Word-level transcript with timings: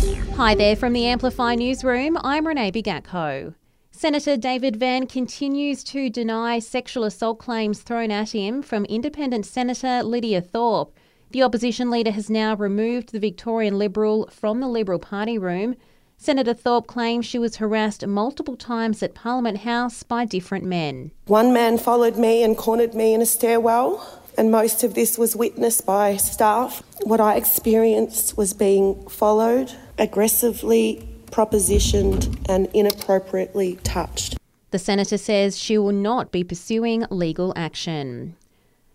Hi 0.00 0.54
there 0.54 0.76
from 0.76 0.94
the 0.94 1.04
Amplify 1.04 1.56
Newsroom. 1.56 2.16
I'm 2.24 2.46
Renee 2.46 2.72
Bigatko. 2.72 3.54
Senator 3.90 4.38
David 4.38 4.76
Van 4.76 5.06
continues 5.06 5.84
to 5.84 6.08
deny 6.08 6.58
sexual 6.58 7.04
assault 7.04 7.38
claims 7.38 7.82
thrown 7.82 8.10
at 8.10 8.30
him 8.30 8.62
from 8.62 8.86
Independent 8.86 9.44
Senator 9.44 10.02
Lydia 10.02 10.40
Thorpe. 10.40 10.94
The 11.32 11.42
opposition 11.42 11.90
leader 11.90 12.12
has 12.12 12.30
now 12.30 12.56
removed 12.56 13.12
the 13.12 13.18
Victorian 13.18 13.76
Liberal 13.76 14.26
from 14.32 14.60
the 14.60 14.68
Liberal 14.68 15.00
Party 15.00 15.36
room. 15.36 15.76
Senator 16.16 16.54
Thorpe 16.54 16.86
claims 16.86 17.26
she 17.26 17.38
was 17.38 17.56
harassed 17.56 18.06
multiple 18.06 18.56
times 18.56 19.02
at 19.02 19.14
Parliament 19.14 19.58
House 19.58 20.02
by 20.02 20.24
different 20.24 20.64
men. 20.64 21.10
One 21.26 21.52
man 21.52 21.76
followed 21.76 22.16
me 22.16 22.42
and 22.42 22.56
cornered 22.56 22.94
me 22.94 23.12
in 23.12 23.20
a 23.20 23.26
stairwell, 23.26 24.19
and 24.40 24.50
most 24.50 24.82
of 24.82 24.94
this 24.94 25.18
was 25.18 25.36
witnessed 25.36 25.84
by 25.84 26.16
staff. 26.16 26.82
What 27.02 27.20
I 27.20 27.34
experienced 27.36 28.38
was 28.38 28.54
being 28.54 29.06
followed, 29.06 29.70
aggressively 29.98 31.06
propositioned, 31.26 32.38
and 32.48 32.66
inappropriately 32.72 33.76
touched. 33.84 34.38
The 34.70 34.78
Senator 34.78 35.18
says 35.18 35.58
she 35.58 35.76
will 35.76 35.92
not 35.92 36.32
be 36.32 36.42
pursuing 36.42 37.04
legal 37.10 37.52
action. 37.54 38.34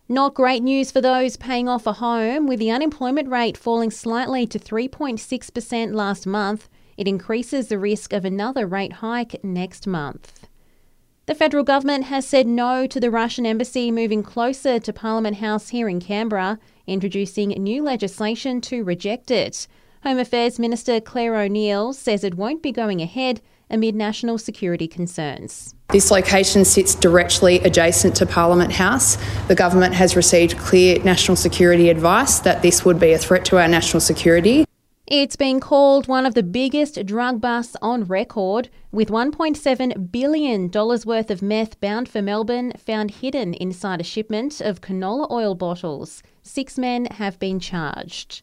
Not 0.10 0.34
great 0.34 0.64
news 0.64 0.90
for 0.90 1.00
those 1.00 1.38
paying 1.38 1.70
off 1.70 1.86
a 1.86 1.94
home, 1.94 2.48
with 2.48 2.58
the 2.58 2.72
unemployment 2.72 3.30
rate 3.30 3.56
falling 3.56 3.92
slightly 3.92 4.48
to 4.48 4.58
3.6% 4.58 5.94
last 5.94 6.26
month. 6.26 6.68
It 6.98 7.08
increases 7.08 7.68
the 7.68 7.78
risk 7.78 8.14
of 8.14 8.26
another 8.26 8.66
rate 8.66 8.94
hike 8.94 9.44
next 9.44 9.86
month. 9.86 10.48
The 11.28 11.34
federal 11.34 11.64
government 11.64 12.04
has 12.06 12.24
said 12.28 12.46
no 12.46 12.86
to 12.86 13.00
the 13.00 13.10
Russian 13.10 13.48
embassy 13.48 13.90
moving 13.90 14.22
closer 14.22 14.80
to 14.80 14.94
Parliament 14.94 15.38
House 15.38 15.70
here 15.70 15.90
in 15.90 16.00
Canberra, 16.00 16.60
introducing 16.86 17.50
new 17.50 17.82
legislation 17.82 18.62
to 18.62 18.84
reject 18.84 19.32
it. 19.32 19.68
Home 20.04 20.20
Affairs 20.20 20.60
Minister 20.60 21.02
Clare 21.02 21.36
O'Neil 21.36 21.94
says 21.94 22.24
it 22.24 22.36
won't 22.36 22.62
be 22.62 22.72
going 22.72 23.02
ahead 23.02 23.42
amid 23.72 23.96
national 23.96 24.38
security 24.38 24.88
concerns. 24.88 25.74
This 25.90 26.12
location 26.12 26.64
sits 26.64 26.94
directly 26.94 27.60
adjacent 27.62 28.16
to 28.18 28.28
Parliament 28.28 28.74
House. 28.74 29.18
The 29.48 29.56
government 29.56 29.96
has 29.96 30.16
received 30.16 30.60
clear 30.60 31.02
national 31.04 31.38
security 31.38 31.90
advice 31.90 32.38
that 32.42 32.62
this 32.62 32.86
would 32.86 33.00
be 33.00 33.14
a 33.14 33.18
threat 33.18 33.46
to 33.46 33.58
our 33.58 33.68
national 33.68 34.02
security. 34.02 34.66
It's 35.08 35.36
been 35.36 35.60
called 35.60 36.08
one 36.08 36.26
of 36.26 36.34
the 36.34 36.42
biggest 36.42 37.06
drug 37.06 37.40
busts 37.40 37.76
on 37.80 38.06
record, 38.06 38.70
with 38.92 39.10
$1.7 39.10 40.12
billion 40.12 40.72
worth 40.72 41.30
of 41.30 41.44
meth 41.44 41.80
bound 41.80 42.10
for 42.10 42.24
Melbourne 42.24 42.74
found 42.76 43.12
hidden 43.12 43.54
inside 43.54 44.02
a 44.02 44.04
shipment 44.04 44.62
of 44.62 44.82
canola 44.82 45.30
oil 45.30 45.54
bottles. 45.54 46.24
Six 46.42 46.80
men 46.80 47.06
have 47.06 47.38
been 47.38 47.60
charged. 47.60 48.42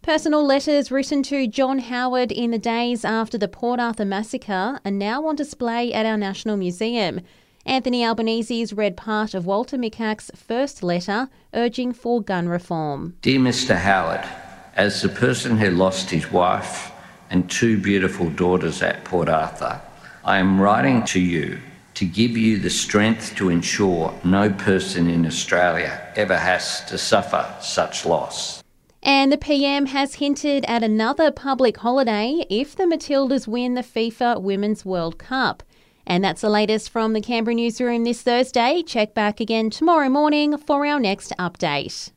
Personal 0.00 0.42
letters 0.42 0.90
written 0.90 1.22
to 1.24 1.46
John 1.46 1.78
Howard 1.78 2.32
in 2.32 2.52
the 2.52 2.58
days 2.58 3.04
after 3.04 3.36
the 3.36 3.46
Port 3.46 3.78
Arthur 3.78 4.06
massacre 4.06 4.80
are 4.82 4.90
now 4.90 5.26
on 5.26 5.36
display 5.36 5.92
at 5.92 6.06
our 6.06 6.16
National 6.16 6.56
Museum. 6.56 7.20
Anthony 7.66 8.02
Albanese's 8.02 8.72
read 8.72 8.96
part 8.96 9.34
of 9.34 9.44
Walter 9.44 9.76
Mikacs's 9.76 10.30
first 10.34 10.82
letter 10.82 11.28
urging 11.52 11.92
for 11.92 12.22
gun 12.22 12.48
reform. 12.48 13.14
Dear 13.20 13.40
Mr. 13.40 13.76
Howard, 13.76 14.26
as 14.74 15.02
the 15.02 15.08
person 15.08 15.58
who 15.58 15.70
lost 15.70 16.10
his 16.10 16.30
wife 16.30 16.92
and 17.30 17.50
two 17.50 17.78
beautiful 17.78 18.30
daughters 18.30 18.82
at 18.82 19.04
Port 19.04 19.28
Arthur, 19.28 19.80
I 20.24 20.38
am 20.38 20.60
writing 20.60 21.04
to 21.06 21.20
you 21.20 21.58
to 21.94 22.06
give 22.06 22.36
you 22.36 22.58
the 22.58 22.70
strength 22.70 23.36
to 23.36 23.50
ensure 23.50 24.18
no 24.24 24.50
person 24.50 25.08
in 25.08 25.26
Australia 25.26 26.12
ever 26.16 26.36
has 26.36 26.84
to 26.86 26.96
suffer 26.96 27.54
such 27.60 28.06
loss. 28.06 28.62
And 29.02 29.32
the 29.32 29.38
PM 29.38 29.86
has 29.86 30.14
hinted 30.14 30.64
at 30.68 30.82
another 30.82 31.30
public 31.30 31.78
holiday 31.78 32.44
if 32.48 32.76
the 32.76 32.84
Matildas 32.84 33.48
win 33.48 33.74
the 33.74 33.82
FIFA 33.82 34.40
Women's 34.40 34.84
World 34.84 35.18
Cup. 35.18 35.62
And 36.06 36.24
that's 36.24 36.40
the 36.40 36.50
latest 36.50 36.88
from 36.90 37.12
the 37.12 37.20
Canberra 37.20 37.54
newsroom 37.54 38.04
this 38.04 38.22
Thursday. 38.22 38.82
Check 38.86 39.12
back 39.12 39.40
again 39.40 39.70
tomorrow 39.70 40.08
morning 40.08 40.56
for 40.56 40.86
our 40.86 41.00
next 41.00 41.32
update. 41.38 42.10